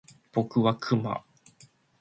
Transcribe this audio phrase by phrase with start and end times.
[0.31, 1.23] 僕はクマ